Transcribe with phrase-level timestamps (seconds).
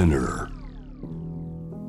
[0.00, 0.48] Spinner.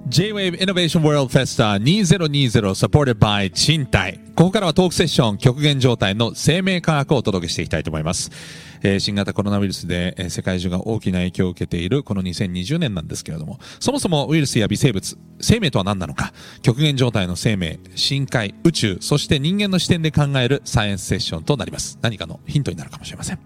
[0.09, 8.29] J-Wave Innovation World Festa 2020 supported by 賃貸ここからはトークセッション極限状態の生命科学をお届けしていきたいと思います、
[8.83, 21.99] え新型コロナウイルスで、え世界中が大きな影響を受けているこの2020年なんですけれどもそもそもウイルスや微生物生命とは何なのか極限状態の生命深海宇宙そして人間の視点で考えるサイエンスセッションとなります。
[22.01, 23.39] 何かのヒントになるかもしれません。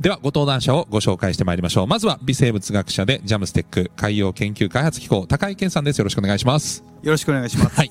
[0.00, 7.76] ではご登壇者をご紹介してまいりましょうまずは微生物学者でジャムステック海洋研究開発機構高井健さんですよろしくお願いしますよろしくお願いします。
[7.76, 7.90] はい。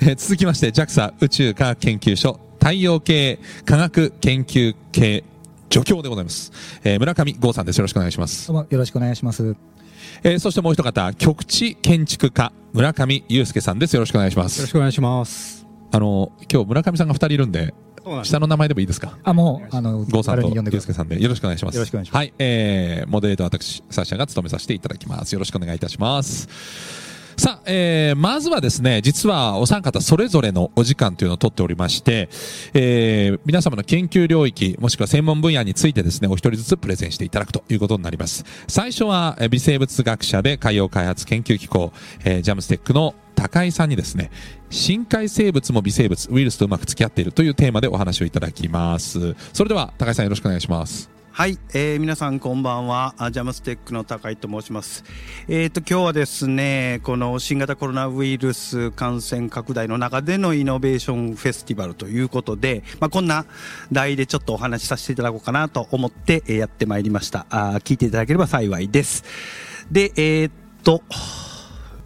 [0.00, 5.24] えー続きまして JAXA 宇宙科学研究所太陽系科学研究系
[5.70, 6.52] 助教でございます、
[6.84, 9.56] えー村上剛さんですよろしくお願いしますどうもよろしくお願いします。
[10.22, 15.66] えーそしてもう一方局地建築家村上祐介さんですよろしくお願いしまよろしすくお願いします。
[15.92, 17.72] あの今日村上さんが二人いるんで
[18.22, 19.18] 下の名前でもいいですか？
[19.22, 20.90] あ、もう、あの、郷さんと気軽に呼んでください。
[20.90, 21.22] 祐介さんで。
[21.22, 21.74] よろしくお願いします。
[21.74, 22.16] よろしくお願いします。
[22.16, 25.32] はい、えー、モデレーター私サッシャが務めさせていただきます。
[25.32, 26.48] よろしくお願いいたします。
[27.36, 32.28] さあ、えー、まずはですね、実はお三方それぞれのお時間というのを取っておりまして、
[32.74, 38.44] えー、皆様の研究領域、もしくは専門分野についてですね、お一人ずつプレゼンしていただくということになります。
[38.68, 41.92] 最初は、えー微生物学者で海洋開発研究機構、
[42.24, 44.30] えー、ジャムステックの高井さんにですね、
[44.70, 49.34] 深海生物も微生物、ウイルスとうまく付き合っているというテーマでお話をいただきます。
[49.52, 51.14] それでは、高井さんよろしくお願いします。
[51.36, 53.12] はい、えー皆さんこんばんは。
[53.32, 55.02] ジャムステックの高井と申します。
[55.48, 63.46] えっ、と今日はですね、この新型コロナウイルス感染拡大の中でのイノベーションフェスティバルということで、まあこんな
[63.90, 67.46] 題でちょっとお話しさせていただこうかなと思って、えやってまいりました。
[67.50, 69.24] あ聞いていただければ幸いです。
[69.90, 70.52] で、えーっ
[70.84, 71.02] と。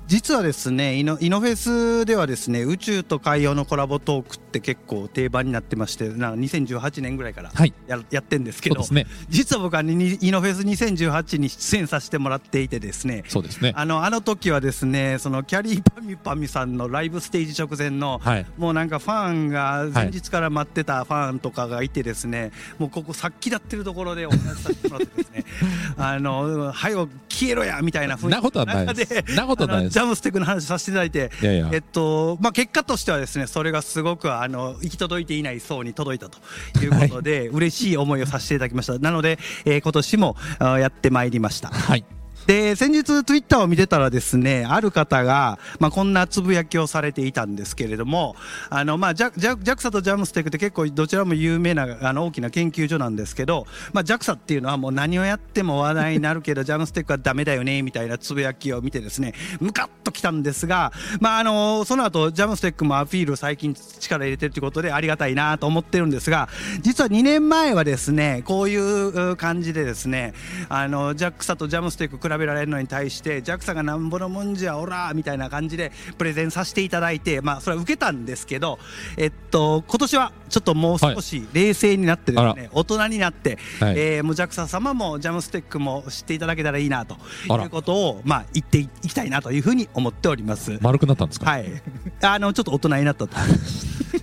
[0.09, 9.07] 実はですねイノイノフェスではですね宇宙と海洋のコラボトークって結構定番になってましてなんか2018年ぐらいからはいや,、やってんですけどね。
[9.29, 13.75] 実は僕はにイノフェス2018に出演させてもらっていてですねそうですね。
[13.77, 18.47] あのあの時はですねそのキャリーパミュパミュさんのライブステージ直前の、はい。
[18.57, 25.45] もうなんかファンが前日から待ってたファンとかがいてですね、もうここさっきだってるところでお話しさせてもらってですね
[25.99, 31.71] あの「はよ消えろや」みたいな雰囲気なことはないです中でなことはないですジャムステックの話させていただいていやいや。
[31.73, 36.39] えっとまあ、結果としてはですねそれがすごくあの行き届いていない層に届いたと
[36.79, 42.18] いうことで、 嬉しい思いをさせていただきましたなので、えー今年もあやってまいりましたはい。
[42.49, 48.37] で先日ツイッターを見てたらですねある方が、まあ、こんなつぶやきをされていたんですけれども
[48.71, 66.49] あの、まあ、ジャジャ JAXA とジャムステックって結構どちらも有名なあの大きな研究所なんですけど、まあ、JAXA っていうのはもう何をやっても話題になるけどジャムステックはダメだよねみたいなつぶやきを見てですねムカッときたんですが、まあ、あのその後ジャムステックもアピール最近力入れてるということでありがたいなと思ってるんですが
[66.81, 70.33] 実は2年前はですねこういう感じでですね
[70.71, 78.79] あの JAXA とジャムステック比べられるのに対して JAXA がなんぼのもんじゃおらみたいな感じでプレゼンさせていただいてまあそれは受けたんですけど
[79.17, 83.95] えっと今年はちょっともう少し冷静になってですあね、大人になって、はい。
[83.99, 87.17] えーもう JAXA 様もジャムステックも知っていただけたらいいなと
[87.47, 90.79] いうことをまあ言っていきたいなというふうに思っております。
[90.81, 91.51] 丸くなったんですか？
[91.51, 91.67] はい、
[92.23, 93.37] あのちょっと大人になったと。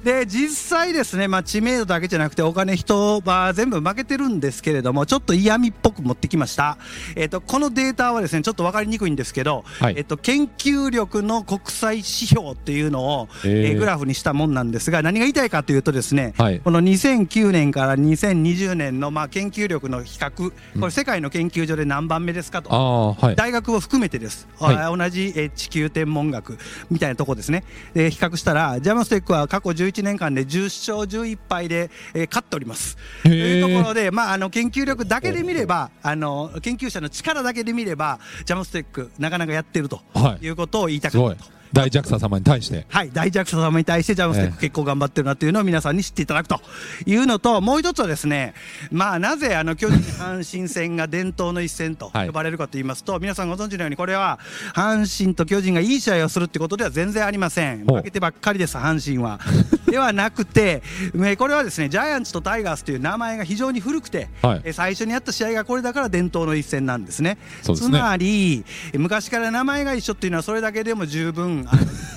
[0.04, 6.78] で実際ですね、まあ、知名度だけじゃなくてお金人は全部負けてるんですけれどもちょっと嫌味っぽく持ってきました、
[7.16, 9.96] えっとこのデータはですねちょっと分かりにくいんですけど、はい。
[9.98, 13.68] えっと研究力の国際指標っていうのを、へー。
[13.70, 16.60] えーグラフにしたもんなんですが何が言いたいかというとですね、はい。
[16.60, 23.16] この2009年から2020年のまあ研究力の比較これ世界の研究所で何番目ですかと。
[23.20, 23.36] はい。
[23.36, 24.76] 大学を含めてです、はい。
[24.78, 26.58] あ同じえー地球天文学
[26.90, 27.64] みたいなとこですね、
[27.94, 32.98] で比較したら、ジャムステックは過去11年間で10勝11敗で、えー勝っております。
[33.24, 41.55] へというーところで、まあ、あの研究力だけで見ればあの、研究者の力だけで見れば、ジャムステック、なかなかやってるとはいいうことを言いたかったと。。
[41.76, 42.86] 大 JAXA 様に対して。
[42.88, 46.62] はい、大弱者様に対してジャムステックええ結構頑張ってるなというのを皆さんに知っていただくと
[47.06, 48.54] いうのと、もう一つはですね、
[48.92, 54.40] まあ、なぜあの巨人阪神戦が伝統の一戦とはい呼ばれるかと言いますと、皆さんご存知のように、これは
[54.74, 57.86] 阪神と巨人がいい試合をするってことでは全然ありません。
[57.86, 59.42] 負けてばっかりです、阪神は。
[59.92, 60.82] ではなくて、
[61.24, 67.38] えこれはですね、ジャイアンツとタイガースという名前が非常に古くて、はいえ最初にやった試合がこれだから伝統の一戦なんですね。
[67.68, 68.64] ねつまり、
[68.94, 71.65] 昔から名前が一緒っていうのはそれだけでも十分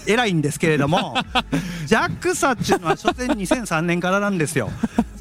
[0.07, 1.15] 偉いんですけれども
[1.87, 4.71] JAXA っていうのは所詮2003年からなんですよ。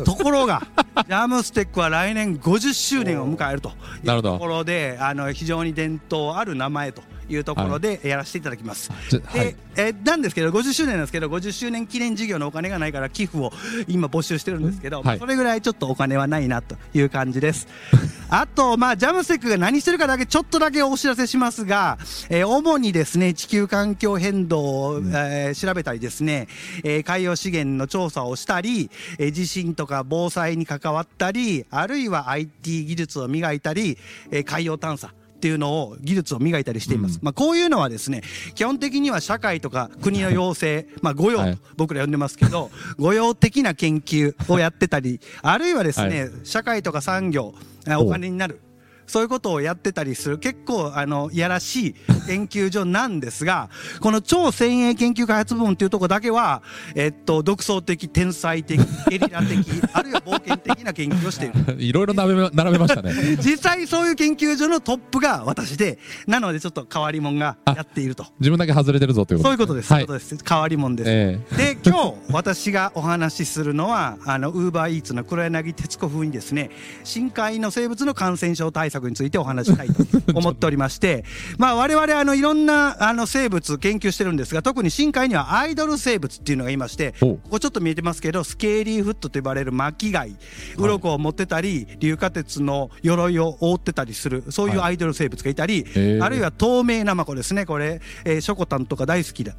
[0.06, 3.72] ところがャムステックは来年50周年を迎えると
[4.04, 8.92] いうところであの非常に伝統ある名前というところでやらせていただきます。
[8.92, 9.46] はい。
[9.46, 13.52] でえなんですけど50周年なんですけど50周年記念事業のお金がないから寄付を
[13.88, 15.20] 今募集してるんですけど、はい。
[15.20, 17.68] それぐらいちょっとお金はないなという感じです。
[18.30, 21.98] あと、まあ、ジャムステックが何してるかだけちょっとだけお知らせしますが、
[22.30, 26.48] えー主にですね地球環境変動を、えー調べたりですね、
[26.84, 33.98] えー海洋資源の調査をしたり、えー地震とか防災に関わったりあるいは IT 技術を磨いたり、
[34.32, 38.24] えー海洋探査っていうのを技術を磨いたりしています、まあ、こういうのはですね
[38.56, 41.58] 基本的には社会とか国の要請、まあ、御用とはい。
[41.76, 46.32] 僕ら呼んでますけど 御用的な研究をやってたりあるいはですね、はい。
[46.44, 47.54] 社会とか産業
[47.88, 48.60] あお金になる
[49.08, 51.96] そういうことをやってたりする結構あのいやらしい
[52.28, 53.70] 研究所なんですが
[54.02, 56.62] この超先鋭研究開発部門っていうところだけは、
[56.96, 59.58] えっと、独創的天才的ゲリラ的
[59.94, 61.82] あるいは冒険的な研究をしている。
[61.82, 63.14] いろいろ並べ並べましたね。
[63.42, 68.26] 実際そういう研究所のトップが私でなのでちょっと変わり者がやっていると。
[68.40, 70.06] 自分だけ外れてるぞということそういうことです、はい。
[70.06, 70.46] そういうことです。
[70.48, 71.40] 変わり者です、え。
[71.58, 76.72] で今日私がお話しするのはあのウーバーイーツの黒柳徹子風にですね
[77.04, 79.94] 深海の生物の感染症対策についてお話ししたいと
[80.38, 81.24] 思っておりまして
[81.58, 90.36] まあ我々あのいろんなあの生物研究してるんですが特に深海にはアイドル生物っていうのがいましておここちょっと見えてますけどスケーリーフットと呼ばれる巻き貝
[90.78, 96.24] 鱗を持ってたり硫化鉄の鎧を覆ってたりするそういうアイドル生物がいたり、へー。
[96.24, 99.56] あるいは透明ナマコですねこれ、えーショコタンとか大好きだ。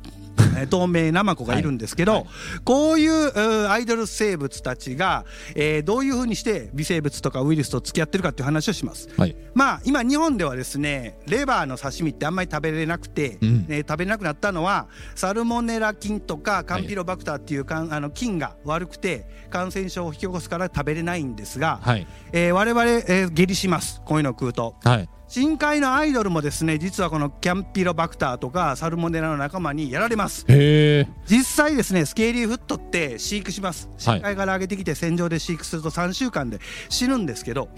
[0.56, 2.24] え ー透明ナマコがいるんですけど、はい
[2.64, 5.24] こういうアイドル生物たちが、
[5.54, 9.08] えーどういうふうにして微生物とかウイルスと付き合ってるかっていう話をします。
[9.16, 9.36] はい。
[9.54, 22.06] まあ今日本ではですねレバーの刺身ってあんまり食べれなくて、うんね食べれなくなったのはサルモネラ菌とかカンピロバクターっていうかん、あの菌が悪くて感染症を引き起こすから食べれないんですが、はい。
[22.32, 24.74] えー我々、えー下痢しますこういうのを食うと。
[24.84, 25.08] はい。
[25.28, 30.46] 深海のアイドルもですね実はこのキャンピロバクターとかサルモネラの仲間にやられます。
[31.26, 33.88] 実際ですねスケーリーフットって飼育します。
[33.88, 33.98] はい。
[33.98, 37.68] 深海から上げてきて船上で飼育すると3週間で死ぬんですけど。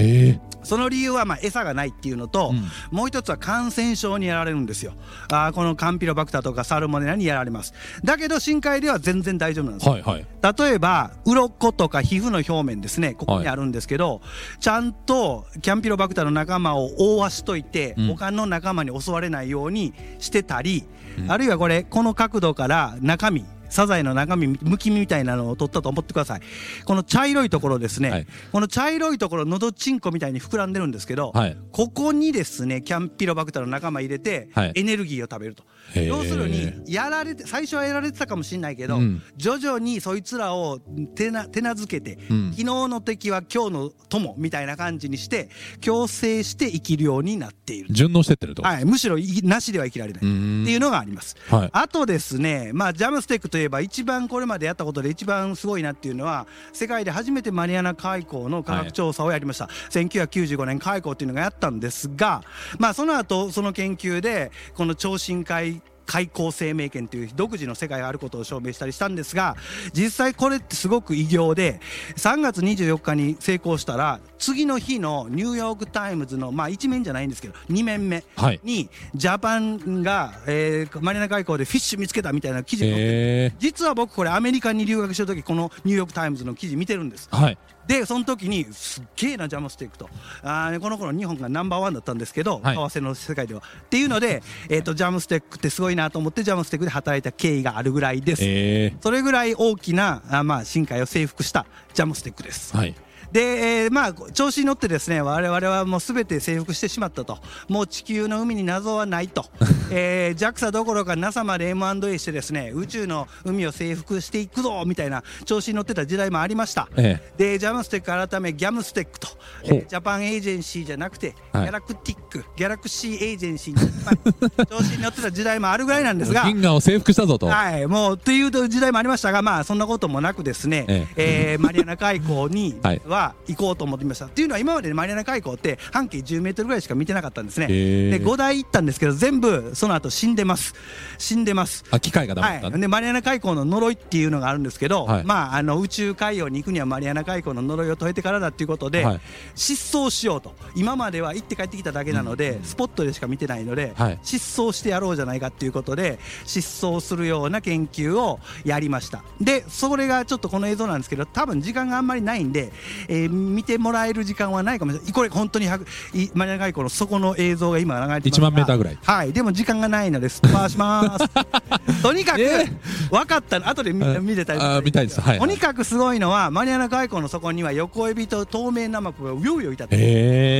[0.62, 2.96] その理由はまあ餌がないっていうのと、うん。
[2.96, 4.92] もう一つは感染症にやられるんですよ。
[5.32, 7.74] あーこのカンピロバクターとかサルモネラにやられます。
[8.04, 9.86] だけど深海では全然大丈夫なんです。
[9.86, 10.26] よはいはい。
[10.58, 14.20] 例えば鱗とか皮膚の表面ですねここにあるんですけど、
[14.60, 18.06] ちゃんとキャンピロバクターの仲間を覆わしといて、うん。
[18.08, 20.84] 他の仲間に襲われないようにしてたり、
[21.18, 21.32] うん。
[21.32, 26.40] あるいはこれこの角度から中身サザエの中身むき身みたいなのを取ったと思ってください。
[26.84, 28.26] この茶色いところですね、はい。
[28.52, 31.56] この茶色いところのどちんこみたいに膨らんでるんですけど、はい。
[31.72, 34.72] ここにですねキャンピロバクターの仲間入れて、はい。
[34.74, 35.64] エネルギーを食べると。
[35.94, 39.22] 要するにやられて最初はやられてたかもしれないけど、うん。
[39.36, 40.78] 徐々にそいつらを
[41.14, 42.50] 手な手なずけて、うん。
[42.50, 45.48] 昨日の敵は今日の友みたいな感じにして
[45.80, 48.62] 共生して生きるようになっている、順応してってると。
[48.62, 51.36] はい、むしろいなしでは生きられない、っていうのがあります。
[51.48, 51.70] はい。
[51.72, 62.42] あとですね、まあ、 JAMSTEC といえば一番これまでやったことで一番すごいなっていうのは世界で初めてマリアナ海溝の科学調査をやりました、1995年海溝っていうのがやったんですが、
[62.78, 69.54] まあ、その後その研究でこの超深海海溝生命圏という独自の世界があることを証明したりしたんですが
[69.92, 71.80] 実際これってすごく偉業で
[72.16, 78.60] 3月24日に成功したら次の日のニューヨーク・タイムズのまあ1面じゃないんですけど2面目はい。
[78.64, 83.52] にジャパンが、えーマリアナ海溝でフィッシュ見つけたみたいな記事が載っ。
[83.58, 87.58] 実は僕これアメリカに留学してる時このニューヨーク・タイムズの記事見てるんですはい。
[87.86, 90.08] でその時にすっげえなジャムステックと
[90.42, 98.96] あーこの頃日本がナンバーワンだったんですけど、はい為替の世界ではっていうので、えー、とジャムステックってすごいなと思ってジャムステックで働いた経緯があるぐらいです、ええ。
[99.02, 102.94] それぐらい大きなあまあ深海を征服したジャムステックですはい。
[103.32, 107.38] で、えーまあ調子に乗ってですね我々はもうすべて征服してしまったと。
[107.68, 109.46] もう地球の海に謎はないと、
[109.90, 116.88] えー、JAXA どころか NASA まで M&A してですね宇宙の海を征服していくぞみたいな調子に乗ってた時代もありました。
[116.96, 119.28] えでジャムステック改めギャムステックと、
[119.64, 127.46] えー Japan Agency じゃなくて、はい Galactic Galaxy Agency に、まあ 調子に乗ってた時代もあるぐらいなんですが銀河を征服したぞと。
[127.46, 131.56] はい、もうという時代もありましたが、まあ、そんなこともなくですね、ええ。
[131.58, 134.26] ーマリアナ海溝に はいは行こうと思っていました。
[134.26, 137.66] っていうのは、今までマリアナ海溝って半径10メートルぐらいしか見てなかったんですね。
[137.66, 140.74] で、5台行ったんですけど、全部その後死んでます。
[141.18, 141.84] 死んでます。
[141.90, 145.24] あ、機械がダメだったはい、でマリアナ海溝の呪いっていうのがあるんですけど、はい。
[145.24, 149.20] まあ、あの宇宙海洋に行くにはマリアナ海溝の呪いを解いてからだっていうことで、はい。
[149.54, 150.54] 失踪しようと。
[150.74, 154.18] 今までは行って帰ってきただけなので、スポットでしか見てないので、はい。
[154.22, 159.22] 失踪してやろうじゃないかっていうことで失踪するような研究をやりました。
[159.40, 162.72] でそれがちょっとこの映像なんですけど多分時間があんまりないんで、
[163.10, 165.12] えー見てもらえる時間はないかもしれない。
[165.12, 168.40] これ本当に100いマニア外交の底の映像が今流れてます。
[168.40, 168.98] が1万メーターぐらい。
[169.02, 169.32] はい。
[169.32, 172.66] でも時間がないのです回しますとにかく、 え
[173.10, 175.20] 分かったの後で見うん見れたりあー見たいです。
[175.20, 179.98] はいとにかくすごいのはマニアナ海溝の底には横エビと透明ナマコがうようよいたってへ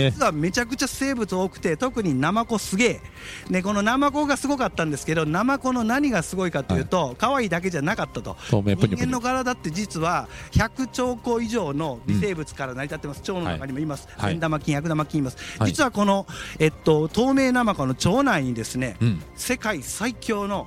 [0.06, 3.00] え実はめちゃくちゃ生物多くて特にナマコすげえ。
[3.50, 8.36] でこのナマコがすごかったんですけどナマコの何がすごいかというと、可愛いだけじゃなかったと。
[8.50, 8.62] 人
[8.96, 14.08] 間の体って実は100兆個以上の微生物から成り立ってます、腸の中にもいます。
[14.16, 14.32] はい。
[14.32, 15.70] 善玉菌悪玉菌います、はい。
[15.70, 16.26] 実はこの、
[16.58, 19.22] えっと、透明ナマコの腸内にですね、うん。
[19.34, 20.66] 世界最強の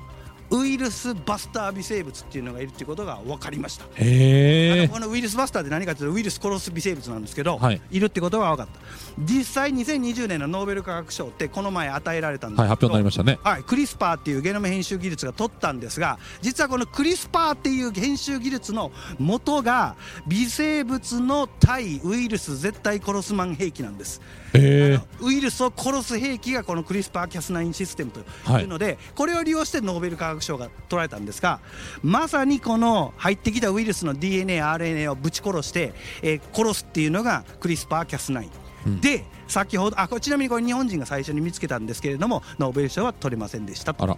[0.54, 3.86] ウイルスバスター微生物っていうのがいるっていうことが分かりました。
[3.96, 7.82] へえあのこのウイルスバスターって何かというとウイルス殺す微生物なんですけど、はい。
[7.92, 8.80] い、るってことが分かった。
[9.20, 13.40] 実際2020年のノーベル化学賞ってこの前与えられたんですけど、はい発表になりましたね。
[13.44, 19.96] はい、クリスパーっていうゲノム編集技術が取ったんですが実はこのクリスパーっていう編集技術の元が
[20.28, 24.22] 微生物の対ウイルス絶対殺すマン兵器なんです。
[24.54, 28.20] ウイルスを殺す兵器がこのクリスパー・キャス9システムと
[28.60, 31.60] いうので、これを利用してノーベル化学賞が取られたんですが
[32.02, 38.50] まさにこの入ってきたウイルスの DNA、RNA をぶち殺して、えー殺すっていうのがクリスパー・キャス9。
[38.86, 39.02] うん。
[39.02, 44.18] で先ほどあちなみにこれ日本人が最初に見つけたんですけれどもノーベル賞は取れませんでしたと。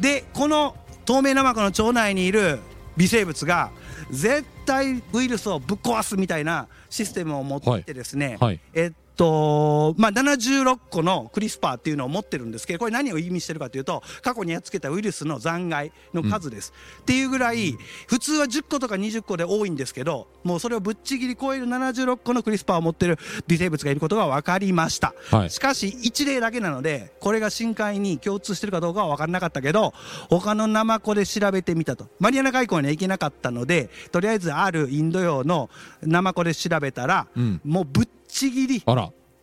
[0.00, 2.58] でこの透明ナマコの腸内にいる
[2.96, 3.70] 微生物が
[4.10, 8.60] 絶対ウイルスをぶっ壊すみたいなシステムを持ってですね、はい。
[8.74, 25.50] えっとまあ、76個のクリスパーっていうのを持ってるんですけどこれ何を意味してるかというと過去にやっつけたウイルスの残骸の数です、っていうぐらい普通は10個とか20個で多いんですけどもうそれをぶっちぎり超える76個のクリスパーを持ってる微生物がいることが分かりました、はい。
[25.50, 29.94] しかし一例だけなのでこれが深海に共通してるかどうかは分からなかったけど
[30.28, 32.08] 他のナマコで調べてみたと。
[32.18, 35.70] マリアナ海溝には行けなかったのでとりあえずあるインド洋の
[36.02, 37.60] ナマコで調べたら、うん。
[37.64, 38.82] もうぶっちぎり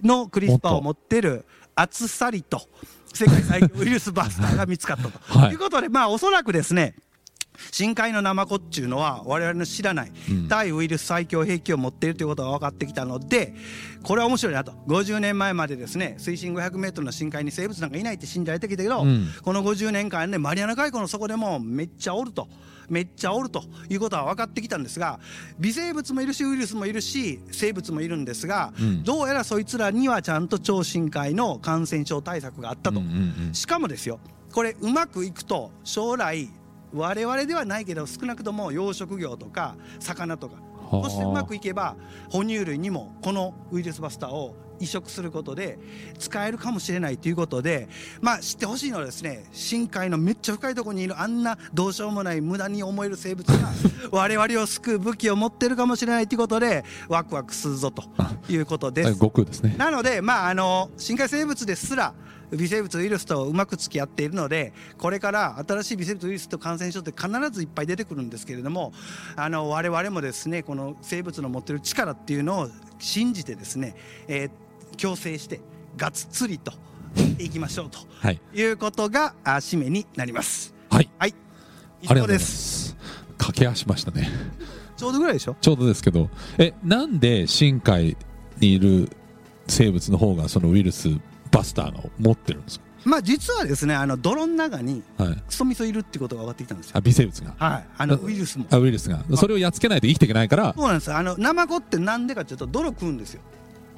[0.03, 2.61] のクリスパーを持ってるアツサリと
[3.11, 5.19] 世界最強ウイルスバスターが見つかったと。
[5.39, 5.47] はい。
[5.49, 6.95] ということでまあおそらくですね
[7.71, 10.47] 深海のナマコっていうのは我々の知らないうん。
[10.47, 13.55] 対ウイルス最強兵器を持っているということが分かってきたので
[14.03, 14.73] これは面白いなと。
[14.87, 19.27] 50年前までですね水深 500m の深海に生物なんかいないって信じられてきたけど、うん。
[19.41, 22.47] この50年間ねマリアナ海溝の底でもめっちゃおると
[22.89, 25.19] めっちゃおるということは分かってきたんですが
[25.59, 29.03] 微生物もいるしウイルスもいるし生物もいるんですが、うん。
[29.03, 32.99] どうやらそいつらにはちゃんと超深海の感染症対策があったと。
[32.99, 33.53] うんうんうん。
[33.53, 34.19] しかもですよ
[34.51, 36.49] これうまくいくと将来
[36.93, 40.55] 我々ではないけど少なくとも養殖業とか魚とか
[40.91, 41.09] はあ。
[41.09, 41.95] そしてうまくいけば
[42.29, 45.77] 哺乳類にもこのウイルスバスターを移植することで
[46.19, 47.87] 使えるかもしれないということで
[48.21, 53.69] まあ知ってほしいのはですね深海のめっちゃ深いところにいるあんなどうしようもない無駄に思える生物が
[54.11, 58.03] 我々を救う武器を持ってるかもしれないということでワクワクするぞと
[58.49, 59.19] いうことです。
[59.45, 62.13] ですねなので、まあ、あの深海生物ですら
[62.57, 68.93] 微生物ウイルスとうまく付き合っているのでこれから新しい微生物ウイルスと感染症って必ずいっぱい出てくるんですけれども
[69.35, 72.69] あの我々もですねこの生物の持ってる力っていうのを
[72.99, 73.95] 信じてですね、
[74.27, 74.51] えー
[74.95, 75.59] 共生して
[75.97, 76.71] がっつりと
[77.39, 78.39] いきましょうとはい。
[78.53, 80.75] いうことがあ締めになります。
[80.91, 81.09] はい。
[81.17, 81.33] はい。
[82.03, 82.89] 以上です。
[82.89, 82.97] す
[83.39, 84.29] 駆け足しましたね。
[84.95, 85.55] ちょうどぐらいでしょ？
[85.59, 86.29] ちょうどですけど。
[86.59, 88.15] えなんで深海
[88.59, 89.09] にいる
[89.67, 91.09] 生物の方がそのウイルス
[91.53, 95.35] バスターが持ってるんですまあ実はですねあの泥の中にかはい。
[95.35, 96.97] クソミソいるってことが分かってきたんですよ。
[96.97, 97.53] あ微生物が。
[97.57, 98.65] はい、あのあウイルスも。
[98.71, 99.23] あウイルスが。
[99.35, 100.73] それをやっつけないと生きていけないから。
[100.73, 101.09] そうなんです。
[101.09, 103.41] よあのナマコってなんでかというと泥食うんですよ。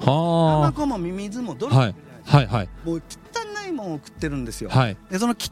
[0.00, 1.94] ナはマコもミミズも泥あはい。
[1.94, 2.68] 食ってるじゃないですか、はいはい。
[2.84, 4.96] もう汚いもんを食ってるんですよ、はい。
[5.08, 5.46] でその汚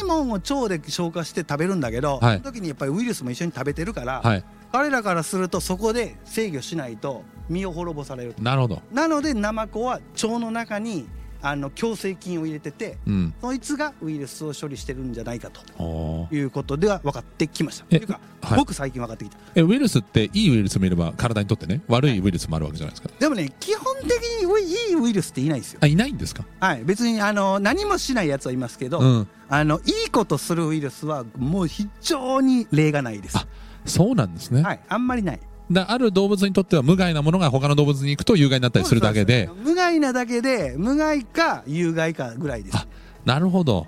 [0.00, 2.38] いもんを腸で消化して食べるんだけど、はい。
[2.38, 4.44] その時にやっぱりウイルスも一緒に食べてるから、はい。
[4.72, 8.42] 彼らからするとそこで制御しないと身を滅ぼされると。
[8.42, 8.82] なるほど。
[8.92, 11.06] なのでナマコは腸の中に
[11.46, 13.34] あの共生菌を入れててうん。
[13.40, 17.84] そいつがウイルスを処理してるんじゃないかということでは分かってきました。
[17.84, 18.58] とえいうか、はい。
[18.58, 19.36] 僕最近分かってきた。
[19.54, 23.10] えウイルスっていいウイルスもいれば体にとってね悪いウイルスもあるわけじゃないですか。
[23.18, 24.44] でもね基本的に
[24.90, 25.80] いいウイルスっていないですよ。
[25.82, 26.44] あいないんですか？
[26.60, 29.28] はい、別にあの何もしないやつはいますけど、うん。
[29.48, 33.36] あのいいことするウイルスはもう非常に例がないです。
[33.36, 33.46] あ
[33.84, 35.40] そうなんですね、はい、あんまりない。
[35.70, 39.48] だある動物にとっては無害なものが他の動物に行くと有害になったりするだけで。
[39.62, 42.76] 無害なだけで無害か有害かぐらいです。
[42.76, 42.86] あ
[43.24, 43.86] なるほど。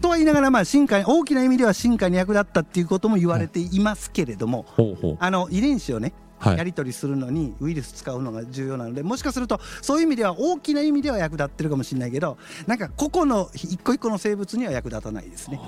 [0.00, 5.16] とは言いながら、まあ、進化に大きな意味では進化に役立ったっていうことも言われていますけれども、ほうほう。
[5.20, 6.58] あの遺伝子をねはい。
[6.58, 15.60] やり取りするのにウイルス使うのが重要なのでもしかするとそういう意味では大きな意味では役立ってるかもしれないけどなんか個々の一個一個の生物には役立たないですね。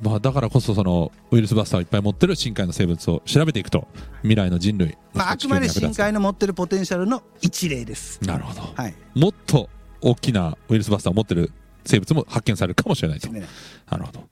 [0.00, 3.88] まあ、だからこそそのウイルスバスターをいっぱい持ってる深海の生物を調べていくと
[4.22, 8.22] 未来の人類まあ、あくまで深海の持ってるポテンシャルの一例です。
[8.22, 8.60] なるほど。
[8.60, 8.94] はい。
[9.14, 9.68] もっと
[10.00, 11.50] 大きなウイルスバスターを持ってる
[11.84, 13.28] 生物も発見されるかもしれないと。
[13.32, 13.46] ね
[13.90, 14.28] なるほど